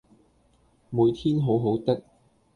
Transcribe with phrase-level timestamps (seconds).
[0.89, 2.01] 每天好好的